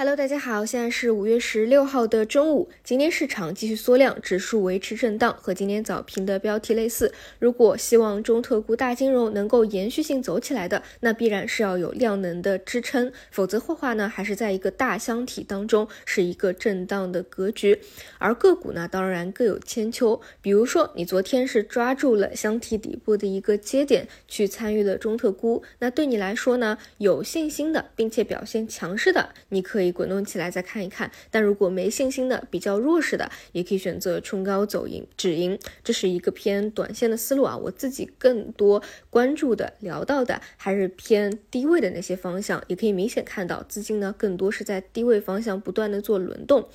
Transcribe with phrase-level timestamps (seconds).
[0.00, 2.70] Hello，大家好，现在是五月十六号的中午。
[2.82, 7.12] 今天市场继续缩量，指数维持震荡，和今天早评的标题类似。
[7.38, 17.78] 如果希望中特估大金融能够延续性走起来的，那必然是要有量能的支撑，否则的话呢，还是在一个大箱体当中，是一个震荡的格局。
[18.16, 20.18] 而个股呢，当然各有千秋。
[20.40, 29.89] 比如说，你昨天是抓住了箱体底部的一个节点去参与了中特估，那对你来说呢，有信心的，并且表现强势的，你可以。
[29.92, 37.56] 滚动起来再看一看，但如果没信心的、比较弱势的，也可以选择冲高走赢止盈，这是一个偏短线的思路啊。
[37.56, 46.68] 我自己更多关注的、聊到的还是偏低位的那些方向，也可以明显看到资金呢更多是在低位方向不断的做轮动。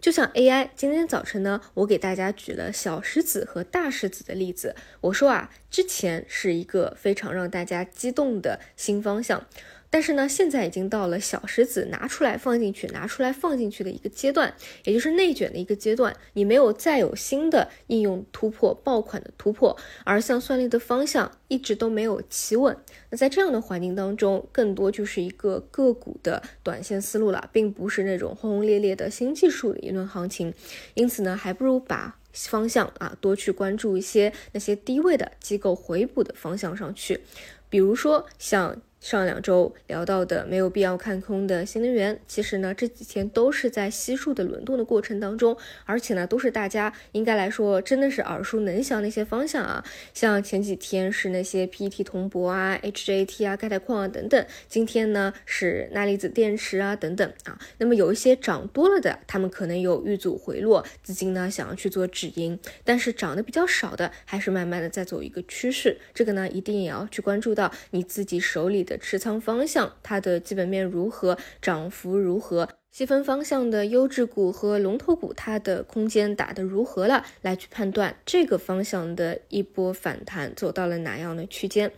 [0.00, 9.46] 就像 AI，今天早晨呢，我给大家举了小石子和大石子的例子，我说啊，之前是一个非常让大家激动的新方向。
[9.92, 16.16] 但是呢，现在已经到了小石子拿出来放进去，拿出来放进去的一个阶段，也就是内卷的一个阶段。
[16.32, 22.74] 你没有再有新的应用突破、爆款的突破，而像算力的方向一直都没有企稳。
[23.10, 30.54] 那在这样的环境当中，更多就是一个个股的短线思路了，并不是那种轰轰烈烈的新技术的一轮行情。
[30.94, 37.20] 因此呢，还不如把方向啊多去关注一些那些低位的机构回补的方向上去，
[37.68, 38.80] 比如说像。
[39.02, 68.91] 上两周聊到的没有必要看空的新能源，其实呢这几天都是在悉数的轮动的过程当中，而且呢都是大家应该来说真的是耳熟能详的一些方向啊，像前几天是那些 PET 铜箔啊、HJT 啊、钙钛矿啊等等，今天呢是钠离子电池啊等等啊，那么有一些涨多了的，他们可能有遇阻回落，资金呢想要去做止盈，但是涨得比较少的，还是慢慢的在走一个趋势，这个呢一定也要去关注到你自己手里的。
[68.98, 72.68] 持仓方向，它的基本面如何，涨幅如何？
[72.92, 77.24] 细分方向的优质股和龙头股，它的空间打得如何了？
[77.40, 81.90] 来去判断这个方向的一波反弹走到了哪样的区间。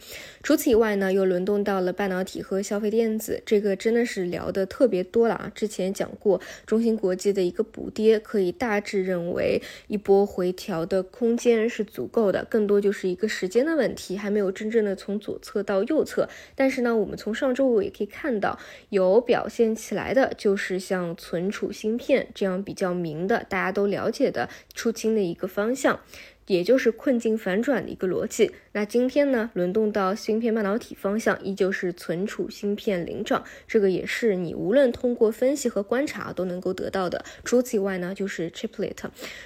[0.44, 5.50] 除此以外呢，又轮动到了半导体和消费电子，这个真的是聊的特别多了啊。
[5.52, 16.28] 之前讲过，中芯国际的一个补跌，可以大致认为一波回调的空间是足够的，更多就是一个时间的问题，还没有真正的从左侧到右侧。
[16.54, 18.56] 但是呢，我们从上周五也可以看到，
[18.90, 20.83] 有表现起来的就是。
[20.84, 26.00] 像存储芯片这样比较明的，大家都了解的出清的一个方向。
[26.46, 28.50] 也就是困境反转的一个逻辑。
[28.72, 37.24] 那今天呢，轮动到芯片半导体方向，依旧是存储芯片领涨，这个也是你无论通过分析和观察都能够得到的。
[37.44, 38.94] 除此以外呢，就是 Chiplet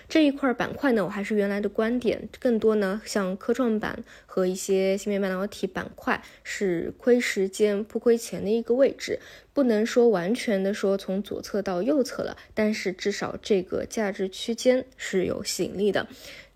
[0.09, 9.21] 这一块板块呢，我还是原来的观点，更多呢像科创板和一些芯片半导体板块是亏时间不亏钱的一个位置，
[9.53, 16.07] 不能说完全的说从左侧到右侧了，但是至少这个价值区间是有吸引力的。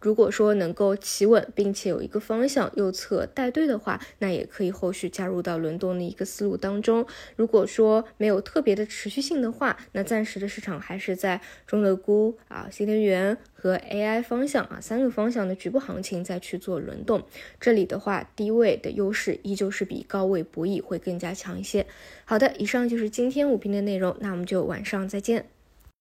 [0.03, 7.07] 如果说能够企稳，并且有一个方向右侧带队的话，那也可以后续加入到轮动的一个思路当中。
[7.37, 17.23] 如果说没有特别的持续性的话，那暂时的市场还是在中特估啊、新能源和 AI 方向啊三个方向的局部行情再去做轮动。
[17.61, 21.87] 这里的话，低位的优势依旧是比高位博弈会更加强一些。
[22.25, 25.47] 好的，以上就是今天五评的内容，那我们就晚上再见。